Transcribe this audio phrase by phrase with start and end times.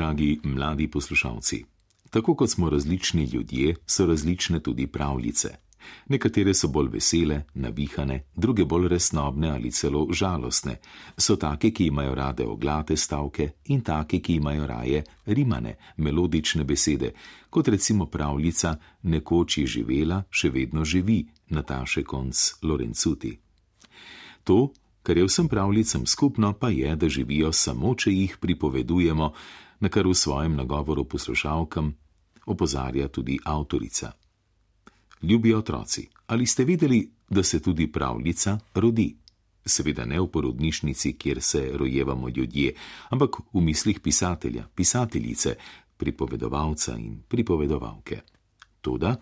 [0.00, 1.64] dragi mladi poslušalci.
[2.10, 5.48] Tako kot smo različni ljudje, so različne tudi pravljice.
[6.08, 10.78] Nekatere so bolj vesele, navihane, druge bolj resnobne ali celo žalostne.
[11.16, 17.12] So take, ki imajo rade oglate stavke in take, ki imajo raje rimane, melodične besede,
[17.50, 23.38] kot recimo pravljica Nekoč je živela, še vedno živi, Nataše konc Lorencuti.
[24.44, 24.70] To,
[25.02, 29.32] kar je vsem pravljicam skupno, pa je, da živijo samo, če jih pripovedujemo,
[29.80, 31.94] na kar v svojem nagovoru poslušalkam
[32.46, 34.12] opozarja tudi avtorica.
[35.22, 39.16] Ljubi otroci, ali ste vedeli, da se tudi pravljica rodi?
[39.64, 42.74] Seveda ne v porodnišnici, kjer se rojevamo ljudje,
[43.10, 45.54] ampak v mislih pisatelja, pisateljice,
[45.96, 48.20] pripovedovalca in pripovedovalke.
[48.80, 49.16] Toda,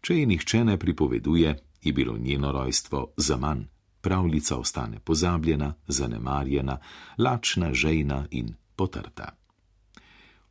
[0.00, 3.64] če je nihče ne pripoveduje, je bilo njeno rojstvo za manj
[4.00, 6.78] pravljica ostane pozabljena, zanemarjena,
[7.18, 9.43] lačna, žejna in potrta.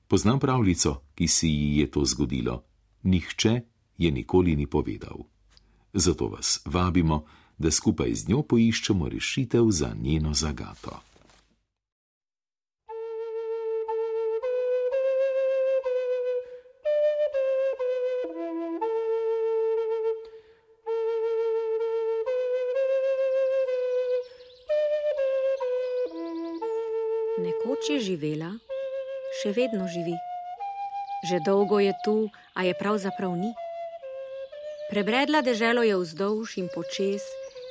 [0.08, 2.64] Poznam pravljico, ki si ji je to zgodilo,
[3.04, 3.62] nihče
[3.98, 5.18] je nikoli ni povedal.
[5.94, 7.26] Zato vas vabimo,
[7.58, 11.00] da skupaj z njo poiščemo rešitev za njeno zagato.
[27.38, 28.54] Nekoč je živela,
[29.42, 30.16] še vedno živi.
[31.24, 33.54] Že dolgo je tu, a je pravzaprav ni.
[34.92, 37.24] Prebredla deželo je vzdolž in počes,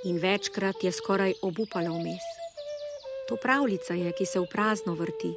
[0.08, 2.24] in večkrat je skoraj obupala vmes.
[3.28, 5.30] To pravljica je, ki se v prazno vrti,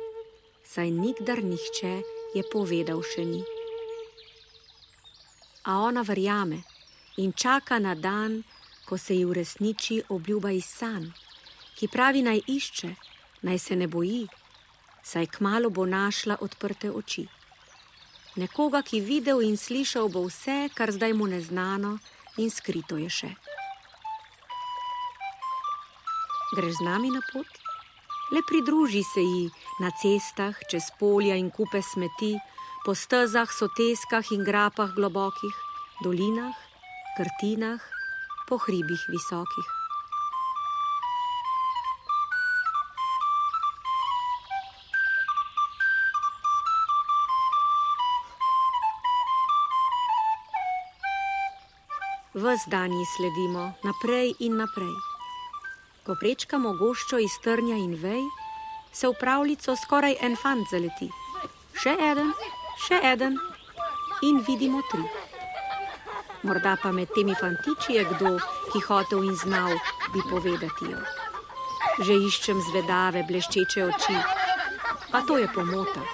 [0.66, 2.02] saj nikdar nihče
[2.34, 3.44] je povedal še ni.
[5.70, 6.64] A ona verjame
[7.18, 8.44] in čaka na dan,
[8.86, 11.12] ko se ji uresniči obljuba iz san,
[11.78, 12.92] ki pravi naj išče
[13.46, 14.28] naj se ne boji,
[15.06, 17.28] saj kmalo bo našla odprte oči.
[18.36, 22.00] Nekoga, ki videl in slišal bo vse, kar zdaj mu neznano
[22.42, 23.32] in skrito je še.
[26.58, 27.48] Greš z nami na pot?
[28.34, 29.46] Le pridruži se ji
[29.80, 32.34] na cestah, čez polja in kupe smeti,
[32.86, 35.56] po stezah, soteskah in grapah globokih,
[36.04, 36.58] dolinah,
[37.18, 37.82] krtinah,
[38.50, 39.85] po hribih visokih.
[52.46, 54.94] Ves dan ji sledimo, naprej in naprej.
[56.06, 58.22] Ko prečkamo goščo iz trnja in vej,
[58.94, 61.08] se v pravljico skoraj en fant zaleti.
[61.82, 62.30] Še en,
[62.86, 63.40] še en
[64.30, 65.02] in vidimo tri.
[66.46, 68.36] Morda pa med temi fantiči je kdo,
[68.70, 69.74] ki hotel in znal
[70.14, 71.02] bi povedati jo.
[72.06, 74.20] Že iščem zvedave, bleščeče oči,
[75.10, 76.06] pa to je pomota,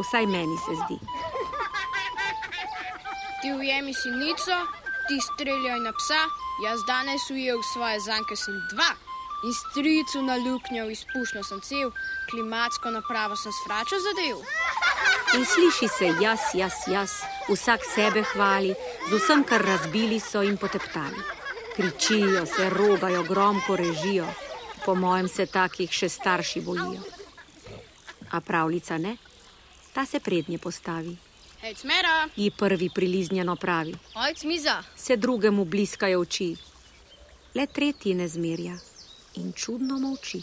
[0.00, 0.98] vsaj meni se zdi.
[3.42, 4.64] Ti ujemi si nico,
[5.08, 6.22] ti streljajo na psa,
[6.64, 8.90] jaz danes ujel svoje zanke sem dva.
[9.44, 11.90] In stricu na luknjo izpušno sem cel,
[12.30, 14.38] klimatsko napravo sem svračal zadev.
[15.36, 17.10] In sliši se jaz, jaz, jaz,
[17.48, 18.74] vsak sebe hvali,
[19.10, 21.20] z vsem, kar razbili so in poteptali.
[21.76, 24.26] Kričijo se, rogajo, gromko režijo,
[24.84, 27.02] po mojem se takih še starši bojijo.
[28.30, 29.16] A pravljica ne,
[29.92, 31.16] ta se prednje postavi.
[31.60, 32.28] Hej, smera!
[32.36, 33.94] Ji prvi priliznjeno pravi.
[34.14, 34.82] Ojc miza!
[34.96, 36.56] Se drugemu bliskajo oči.
[37.54, 38.76] Le tretji ne zmerja
[39.34, 40.42] in čudno molči.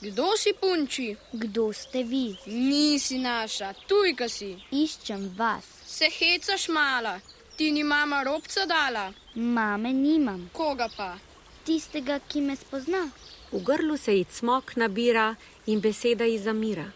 [0.00, 1.16] Kdo si punči?
[1.32, 2.36] Kdo ste vi?
[2.46, 4.54] Nisi naša, tujka si.
[4.70, 5.64] Iščem vas.
[5.86, 7.18] Se hecaš mala,
[7.56, 9.12] ti ni mama robca dala.
[9.34, 10.50] Mame nimam.
[10.52, 11.16] Koga pa?
[11.64, 13.08] Tistega, ki me spozna.
[13.52, 15.34] V grlu se ji cmok nabira
[15.66, 16.86] in beseda ji zamira.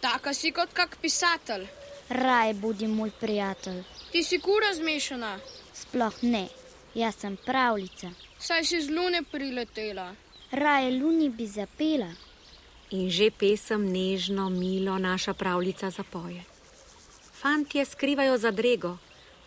[0.00, 1.66] Taka si kot kak pisatelj.
[2.12, 3.82] Raj bodi moj prijatelj.
[4.12, 5.38] Ti si kura zmešana,
[5.74, 6.48] Sploh ne,
[6.94, 8.10] jaz sem pravljica.
[8.38, 10.14] saj si z lune priletela.
[10.50, 12.10] Raje luni bi zapela.
[12.90, 16.42] In že pesem nežno, milo naša pravljica zapoje.
[17.40, 18.98] Fantje skrivajo zadrego,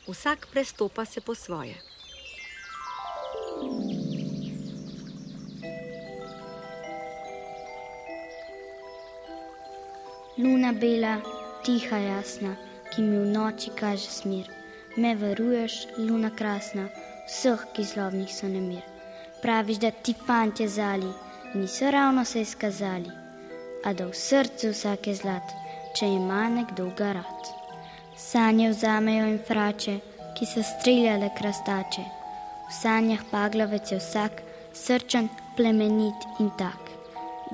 [0.07, 1.75] vsak prestopa se po svoje.
[10.37, 11.21] Luna bela,
[11.65, 12.53] tiha jasna,
[12.93, 14.45] ki mi v noči kaže smer.
[14.97, 16.85] Me varuješ, luna krasna,
[17.25, 18.83] vseh, ki zlobnih so nemir.
[19.41, 21.09] Praviš, da ti fantje zali,
[21.53, 23.11] niso ravno se izkazali,
[23.83, 25.55] a da v srcu vsak je zlat,
[25.97, 27.49] če ima nekdo garat.
[28.17, 29.97] Sanje vzamejo in frače,
[30.37, 32.05] ki so streljale krastače.
[32.69, 34.41] V sanjah paglavec je vsak,
[34.73, 36.93] srčen, plemenit in tak,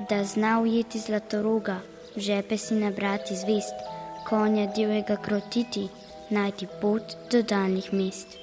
[0.08, 1.80] da zna ujeti zlatoroga,
[2.16, 3.91] v žepe si nabrati zvest,
[4.32, 5.88] konja divjega krotiti,
[6.30, 8.38] najti pot do daljnih mest.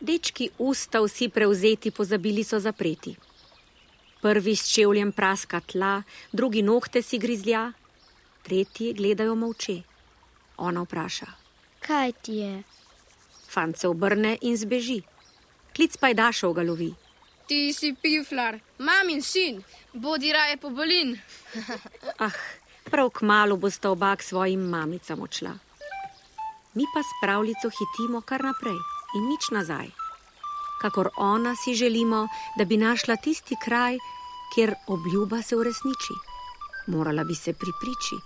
[0.00, 3.14] Dečki usta vsi prevzeti pozabili so zapreti.
[4.20, 6.02] Prvi s čevljem praska tla,
[6.32, 7.62] drugi nohte si grizlja,
[8.42, 9.78] tretji gledajo molče.
[10.56, 11.30] Ona vpraša:
[11.88, 12.62] Kaj ti je?
[13.48, 15.00] Fant se obrne in zbeži.
[15.76, 16.92] Klic pajdašov ga lovi.
[17.48, 21.16] Ti si piflar, mamin sin, bodi raje pobolin.
[22.18, 22.36] Ah,
[22.90, 25.52] prav k malu bosta oba k svojim mamicam odšla.
[26.74, 28.78] Mi pa s pravljico hitimo kar naprej
[29.16, 29.88] in nič nazaj.
[30.80, 32.28] Kakor ona si želimo,
[32.58, 33.98] da bi našla tisti kraj,
[34.54, 36.14] kjer obljuba se uresniči.
[36.86, 38.18] Morala bi se pripriči,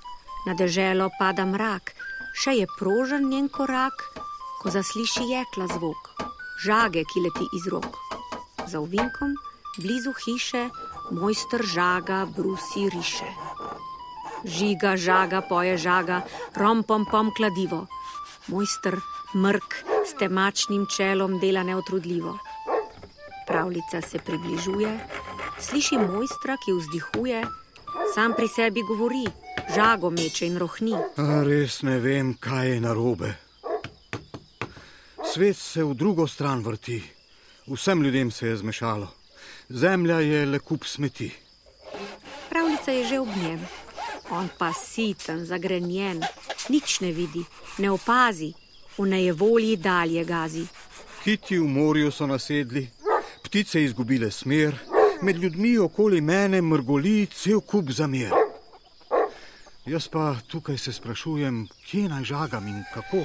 [0.47, 1.95] na deželo pada mrak,
[2.35, 4.03] še je prožen njen korak,
[4.61, 6.11] ko zasliši jekla zvok,
[6.65, 7.97] žage, ki leti iz rok.
[8.67, 9.37] Za uvinkom,
[9.79, 10.69] blizu hiše,
[11.11, 13.50] mojster žaga brusi riše.
[14.45, 16.23] Žiga, žaga, poje žaga,
[16.55, 17.87] rompom pom kladivo.
[18.49, 18.97] Mojster
[19.35, 19.75] mrk
[20.07, 22.39] s temačnim čelom dela neotrudljivo.
[23.47, 24.99] Pravljica se približuje,
[25.59, 27.45] sliši mojstra, ki vzdihuje,
[28.15, 29.27] sam pri sebi govori,
[29.75, 30.95] žago meče in rohni.
[31.17, 33.35] A, res ne vem, kaj je narobe.
[35.33, 37.03] Svet se v drugo stran vrti,
[37.67, 39.09] vsem ljudem se je zmešalo.
[39.69, 41.31] Zemlja je le kup smeti.
[42.51, 43.61] Pravljica je že ob njem,
[44.31, 46.23] on pa siten, zagrenjen,
[46.69, 47.45] nič ne vidi,
[47.79, 48.53] ne opazi,
[48.99, 50.67] v nejevolji dalje gazi.
[51.25, 52.87] Kiti v morju so nasedli,
[53.45, 54.77] ptice izgubile smer,
[55.23, 58.33] med ljudmi okoli mene mrgoli cel kup zamer.
[59.87, 63.25] Jaz pa tukaj se sprašujem, kje naj žagam in kako.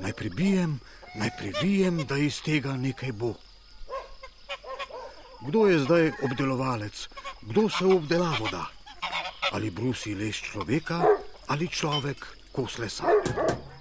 [0.00, 0.80] Naj prebijem,
[1.14, 3.34] naj prebijem, da iz tega nekaj bo.
[5.40, 7.08] Kdo je zdaj obdelovalec,
[7.42, 8.77] kdo se v obdelavo da?
[9.58, 11.02] Ali brusi les človeka,
[11.50, 12.22] ali človek
[12.54, 13.10] kos lesa.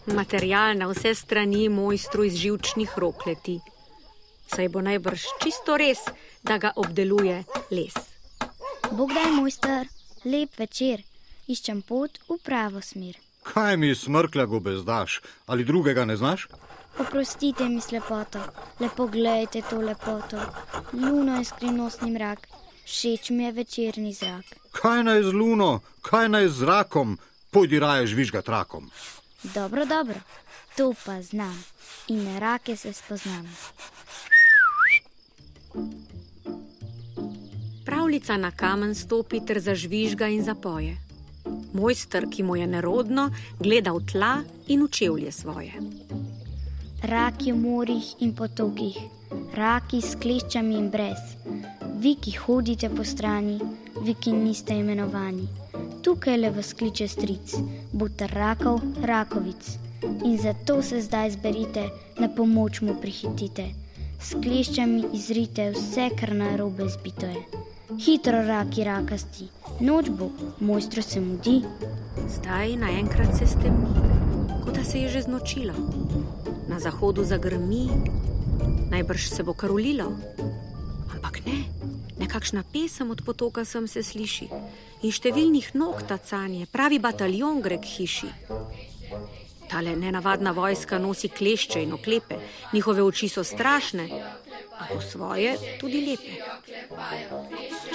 [0.10, 3.60] Material na vse strani mojstru iz živčnih rok leti.
[4.50, 6.02] Saj bo najbrž čisto res,
[6.42, 7.94] da ga obdeluje les.
[8.90, 9.86] Bog daj, mojster,
[10.26, 11.06] lep večer,
[11.46, 13.22] iščem pot v pravo smer.
[13.46, 16.48] Kaj mi smrklja gobe zdaš, ali drugega ne znaš?
[16.98, 18.42] Oprostite mi slepoto,
[18.82, 20.42] lepo gledajte to lepoto.
[20.94, 22.48] Luno je skrivnostni mrak,
[22.88, 24.46] všeč mi je večerni zrak.
[24.72, 27.18] Kaj naj z luno, kaj naj z zrakom,
[27.52, 28.88] pojdi raje žvižga trakom.
[29.44, 30.16] Dobro, dobro,
[30.76, 31.64] to pa znam
[32.08, 33.46] in rake se spoznam.
[37.86, 40.98] Pravljica na kamen stopi ter zažvižga in zapoje.
[41.74, 43.30] Mojster, ki mu je nerodno,
[43.60, 45.74] gleda v tla in v čevlje svoje.
[47.04, 48.98] Raki v morjih in potokih,
[49.54, 51.77] raki s kleščami in brez.
[51.98, 53.58] Vi, ki hodite po strani,
[54.04, 55.48] vi, ki niste imenovani.
[56.06, 57.56] Tukaj le vas kliče stric,
[57.90, 59.72] bote rakov, rakovic.
[60.26, 61.88] In zato se zdaj zberite,
[62.20, 63.66] na pomoč mu prihitite.
[64.22, 67.42] S kleščami izrite vse, kar na robe zbito je.
[68.06, 69.48] Hitro raki rakasti,
[69.82, 70.30] noč bo,
[70.60, 71.64] mojstro se mudi.
[72.36, 73.90] Zdaj naenkrat se stemni,
[74.66, 75.74] kot da se je že znočilo.
[76.70, 77.88] Na zahodu zagrmi,
[78.94, 80.12] najbrž se bo karulilo.
[81.16, 81.77] Ampak ne,
[82.20, 84.50] nekakšna pesem od potoka sem se sliši.
[85.02, 88.30] In številnih nog tacanje, pravi bataljon gre k hiši.
[89.68, 92.40] Tale nenavadna vojska nosi klešče in oklepe,
[92.74, 94.08] njihove oči so strašne,
[94.80, 96.38] a po svoje tudi lepe.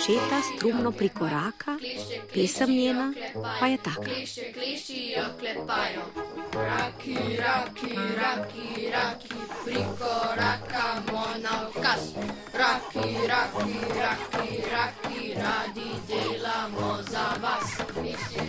[0.07, 1.79] Četa strumno prikoraka,
[2.35, 3.12] pesem njena
[3.61, 4.11] pa je taka.
[6.53, 9.35] Raki, raki, raki, raki,
[9.65, 12.03] prikorakamo na ukaz.
[12.53, 17.69] Raki, raki, raki, raki, radi delamo za vas.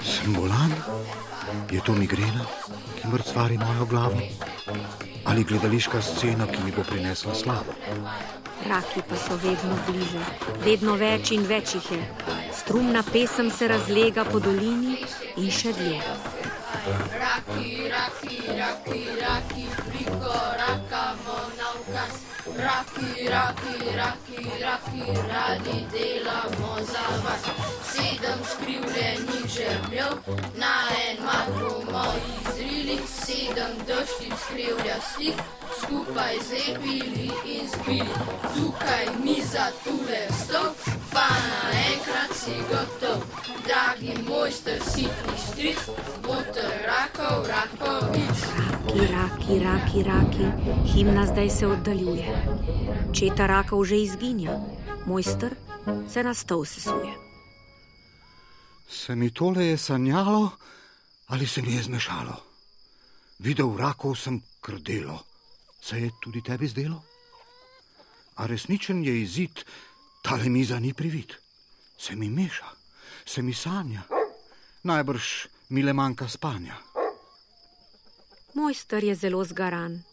[0.03, 0.71] Sem bolan?
[1.71, 2.45] Je to migrena,
[3.01, 4.17] ki mrcvari mojo glavo?
[5.25, 7.73] Ali gledališka scena, ki mi bo prinesla slavo?
[8.69, 10.23] Raki pa so vedno bliže,
[10.63, 12.01] vedno več in več jih je.
[12.53, 14.97] Strumna pesem se razlega po dolini
[15.37, 15.99] in še dlje.
[17.19, 21.12] Raki, raki, raki, raki, prikorakamo na ukaz.
[22.57, 27.41] Raki, raki, raki, raki, radi delamo za vas.
[27.91, 30.13] Sedem skrivljenih žemljev,
[30.57, 30.73] na
[31.07, 32.03] en mat bomo
[32.39, 35.41] izrili, sedem deščic skrivlja slik,
[35.81, 38.13] skupaj zlepili in zbili.
[38.55, 41.02] Tukaj miza, tule stol, pa naenkrat
[42.43, 43.23] si gotov.
[43.63, 45.79] Dragi mojster, sitni stric,
[46.19, 48.39] bote rakov, rakovic.
[48.91, 50.45] Raki, raki, raki, raki,
[50.91, 52.27] himna zdaj se oddaljuje.
[53.15, 54.59] Četa rakov že izginja,
[55.07, 55.55] mojster
[56.11, 57.15] se na stol sesuje.
[58.89, 60.51] Se mi tole je sanjalo
[61.27, 62.35] ali se mi je zmešalo?
[63.39, 65.23] Videl rakov sem krdelo,
[65.81, 67.01] se je tudi tebi zdelo?
[68.35, 69.63] A resničen je izid,
[70.21, 71.33] tale miza ni privid,
[72.03, 72.65] se mi meša,
[73.25, 74.01] se mi sanja,
[74.83, 75.27] najbrž
[75.69, 76.75] mi le manjka spanja.
[78.53, 80.03] Mojster je zelo zgaran,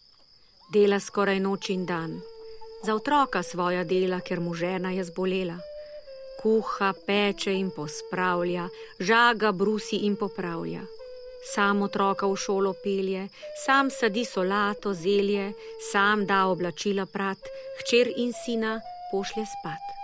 [0.72, 2.20] dela skoraj noč in dan,
[2.86, 5.58] za otroka svoja dela, ker mu žena je zbolela.
[6.42, 8.68] Kuha, peče in pospravlja,
[9.00, 10.86] žaga, brusi in popravlja.
[11.54, 13.28] Sam otroka v šolo pelje,
[13.66, 15.52] sam sadi solato, zelje,
[15.92, 18.78] sam da oblačila prat, hčer in sina
[19.10, 19.99] pošlje spat.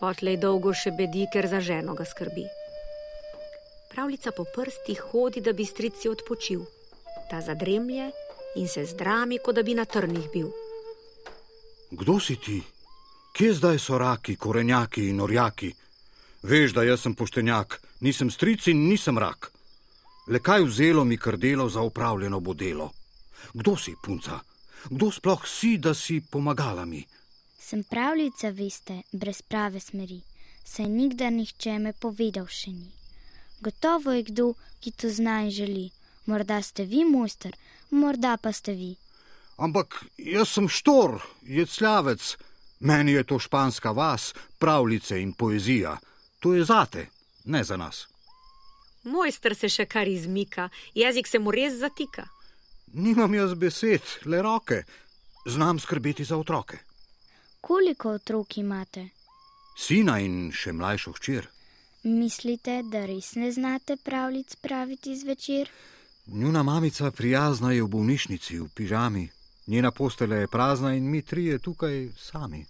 [0.00, 2.46] Potlej dolgo še bedi, ker za ženo ga skrbi.
[3.92, 6.64] Pravljica po prstih hodi, da bi strici odpočil.
[7.28, 8.10] Ta zadremlje
[8.56, 10.48] in se zdrami, kot da bi na trnih bil.
[11.90, 12.62] Kdo si ti?
[13.36, 15.70] Kje zdaj so raki, korenjaki in orjaki?
[16.42, 19.52] Veš, da jaz sem poštenjak, nisem stric in nisem rak.
[20.32, 22.90] Le kaj vzelo mi krdelo za upravljeno bo delo?
[23.52, 24.40] Kdo si, punca?
[24.88, 27.04] Kdo sploh si, da si pomagala mi?
[27.70, 30.16] Sem pravljica, veste, brez prave smeri,
[30.66, 32.88] saj nikdar nihče me povedal še ni.
[33.62, 34.46] Gotovo je kdo,
[34.82, 35.84] ki to zna in želi.
[36.26, 37.54] Morda ste vi, mojster,
[37.90, 38.88] morda pa ste vi.
[39.62, 42.32] Ampak jaz sem štor, jecljavec,
[42.80, 45.94] meni je to španska vas, pravljice in poezija.
[46.42, 47.06] To je zate,
[47.44, 48.08] ne za nas.
[49.04, 52.26] Mojster se še kar izmika, jezik se mu res zatika.
[52.98, 54.82] Nimam jaz besed, le roke,
[55.46, 56.89] znam skrbeti za otroke.
[57.60, 59.08] Koliko otrok imate?
[59.76, 61.48] Sina in še mlajšo hčer.
[62.02, 65.68] Mislite, da res ne znate pravljic praviti zvečer?
[66.26, 69.28] Njuna mamica prijazna je v bolnišnici v pižami,
[69.66, 72.64] njena postelja je prazna in mi trije tukaj sami.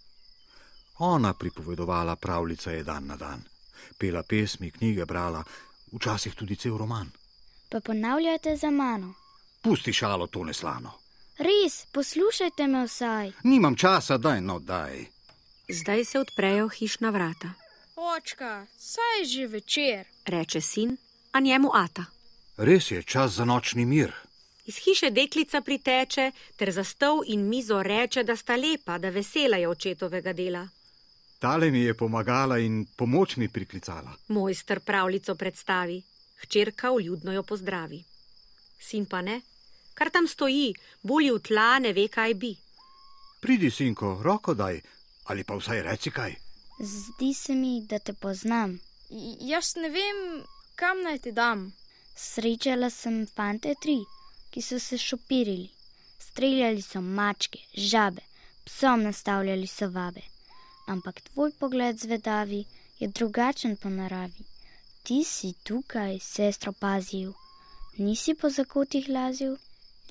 [0.99, 3.43] Ona pripovedovala pravljice je dan na dan,
[3.99, 5.45] pela pesmi, knjige brala,
[5.93, 7.11] včasih tudi cel roman.
[7.69, 9.15] Pa ponavljate za mano.
[9.63, 11.00] Pusti šalo to neslano.
[11.41, 13.33] Res, poslušajte me vsaj.
[13.45, 15.07] Nimam časa, daj no daj.
[15.69, 17.53] Zdaj se odprejo hišna vrata,
[17.97, 20.05] Očka, saj je že večer.
[20.27, 20.97] reče sin,
[21.33, 22.05] a njemu ata.
[22.57, 24.13] Res je čas za nočni mir.
[24.67, 29.57] Iz hiše deklica priteče ter za stol in mizo reče, da sta lepa, da vesela
[29.57, 30.69] je očetovega dela.
[31.39, 34.13] Tale mi je pomagala in pomoč mi priklicala.
[34.29, 36.03] Mojster pravljico predstavi,
[36.43, 38.05] hčerka vljudno jo pozdravi.
[38.81, 39.41] Sin pa ne,
[39.95, 42.53] kar tam stoji, bulji v tla, ne ve, kaj bi.
[43.41, 44.81] Pridi, sinko, roko daj,
[45.25, 46.37] ali pa vsaj reci kaj.
[46.81, 48.79] Zdi se mi, da te poznam.
[49.11, 50.19] J jaz ne vem,
[50.75, 51.73] kam naj te dam.
[52.17, 53.99] Srečala sem fante tri,
[54.51, 55.71] ki so se šopirili.
[56.19, 58.23] Streljali so mačke, žabe,
[58.65, 60.23] psom nastavljali so vabe.
[60.87, 62.65] Ampak tvoj pogled zvedavi
[62.99, 64.45] je drugačen po naravi.
[65.03, 67.33] Ti si tukaj, sestro, pazil,
[67.99, 69.57] nisi po zakotih lazil.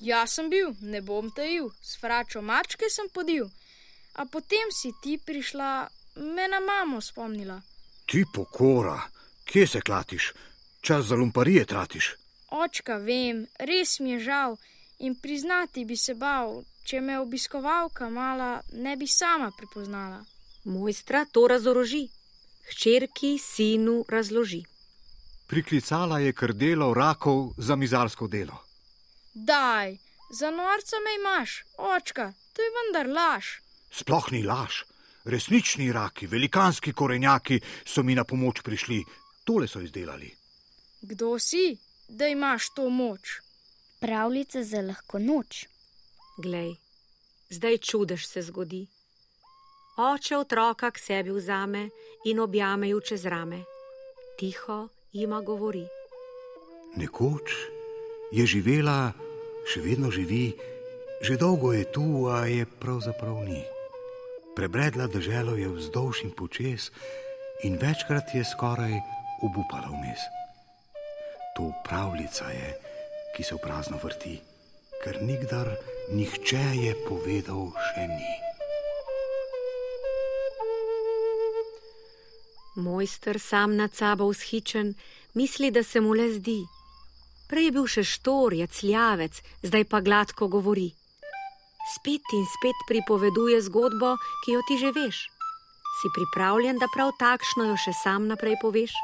[0.00, 3.50] Jaz sem bil, ne bom tajil, s fračo mačke sem podil.
[4.16, 7.60] A potem si ti prišla, me na mamo spomnila.
[8.08, 8.96] Ti pokora,
[9.44, 10.32] kje se klatiš,
[10.80, 12.14] čas za lumparije tratiš.
[12.50, 14.56] Očka, vem, res mi je žal
[14.98, 20.24] in priznati bi se bal, če me obiskovalka mala ne bi sama prepoznala.
[20.64, 22.08] Mojstra to razoroži,
[22.72, 24.64] hčerki sinu razloži.
[25.46, 28.69] Priklicala je krdelo rakov za mizarsko delo.
[29.34, 29.98] Daj,
[30.30, 33.46] za norca me imaš, očka, to je vendar laž.
[33.90, 34.84] Sploh ni laž.
[35.24, 39.04] Resnični raki, velikanski korenjaki so mi na pomoč prišli.
[39.44, 40.30] Tole so izdelali.
[41.02, 41.76] Kdo si,
[42.08, 43.40] da imaš to moč?
[44.00, 45.66] Pravljica za lahko noč.
[46.38, 46.74] Glej,
[47.50, 48.86] zdaj čudež se zgodi.
[49.96, 51.88] Oče otroka k sebi vzame
[52.24, 53.64] in objame ju čez rame.
[54.38, 55.84] Tiho jima govori.
[56.96, 57.79] Nekoč
[58.30, 59.12] je živela,
[59.66, 60.54] še vedno živi,
[61.20, 63.62] že dolgo je tu, a je pravzaprav ni.
[64.56, 66.90] Prebredla deželo je vzdolž in počes
[67.62, 68.94] in večkrat je skoraj
[69.42, 70.22] obupala vmes.
[71.56, 72.70] To pravljica je,
[73.36, 74.40] ki se v prazno vrti,
[75.04, 75.74] ker nikdar
[76.14, 78.32] nihče je povedal še ni.
[82.80, 84.94] Mojster sam nad sabo vzhičen,
[85.34, 86.79] misli, da se mu le zdi.
[87.50, 89.34] Prej je bil še štor, je cljavec,
[89.66, 90.92] zdaj pa gladko govori.
[91.96, 94.14] Spet in spet pripoveduje zgodbo,
[94.44, 95.18] ki jo ti že veš.
[95.98, 98.94] Si pripravljen, da prav takšno jo še sam naprej poveš?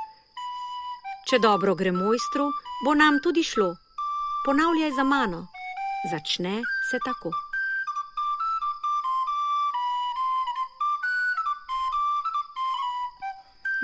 [1.27, 2.47] Če dobro gre mojstru,
[2.87, 3.75] bo nam tudi šlo.
[4.47, 5.43] Ponavljaj za mano.
[6.07, 7.35] Začne se tako.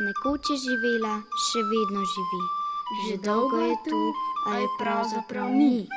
[0.06, 1.18] Nekoč je živela,
[1.50, 2.61] še vedno živi.
[2.92, 4.00] Že dolgo je tu,
[4.46, 5.88] a je pravzaprav ni.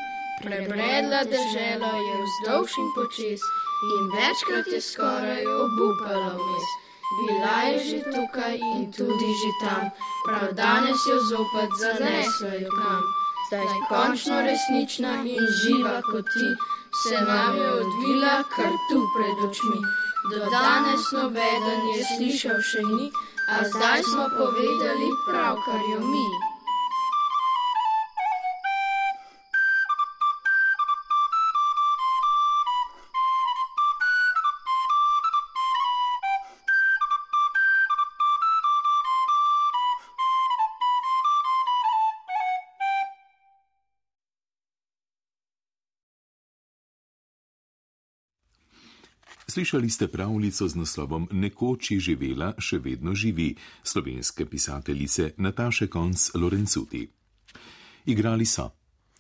[0.42, 3.42] Prebredla dežela je vzdolž in počes
[3.86, 6.68] in večkrat je skoraj obupala vmes.
[7.16, 9.84] Bila je že tukaj in tudi že tam,
[10.25, 13.04] prav danes jo zopet zanesla je kam.
[13.48, 16.50] Zdaj je končno resnična in živa kot ti,
[17.04, 19.82] se nam je odvila kar tu pred očmi.
[20.32, 23.12] Do danes nobeden je slišal še ni,
[23.54, 26.55] a zdaj smo povedali pravkar jo mi.
[49.56, 53.54] Slišali ste pravljico z naslovom Nekoč je živela, še vedno živi
[53.88, 57.06] slovenske pisateljice Nataše Konc Lorencuti.
[58.06, 58.66] Igrali so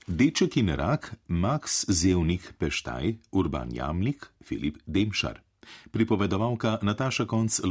[0.07, 5.39] Deček in rak, Max Zevnik Peštaj, Urban Jamlik, Filip Demšar,
[5.95, 7.61] pripovedovalka Nataša Konc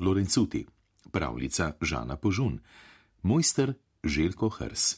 [0.00, 0.64] Lorencuti,
[1.12, 2.56] pravljica Žana Požun,
[3.22, 3.74] mojster
[4.04, 4.96] Željko Hrs.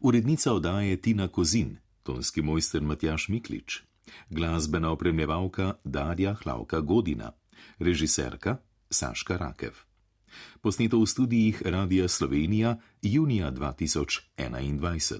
[0.00, 3.89] Urednica oddaje Tina Kozin, tonski mojster Matjaš Miklič
[4.30, 7.32] glasbena opremljevalka Darja Hlavka Godina,
[7.78, 8.56] režiserka
[8.90, 9.72] Saška Rakev.
[10.60, 15.18] Posneto v studijih Radia Slovenija junija 2021.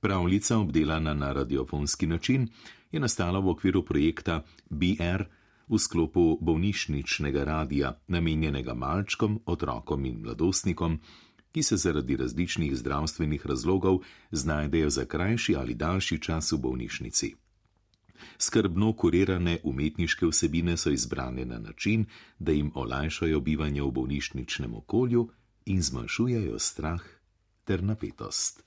[0.00, 2.48] Pravljica, obdelana na radiofonski način,
[2.92, 5.24] je nastala v okviru projekta BR
[5.68, 11.00] v sklopu bolnišničnega radija, namenjenega malčkom, otrokom in mladostnikom,
[11.52, 13.98] ki se zaradi različnih zdravstvenih razlogov
[14.30, 17.34] znajdejo za krajši ali daljši čas v bolnišnici.
[18.38, 22.04] Skrbno kurirane umetniške vsebine so izbrane na način,
[22.38, 25.28] da jim olajšajo bivanje v bolnišničnem okolju
[25.66, 27.02] in zmanjšujejo strah
[27.64, 28.62] ter napetost.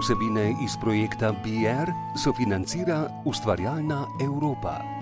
[0.00, 1.90] Vsebine iz projekta BR
[2.24, 4.95] sofinancira ustvarjalna Evropa.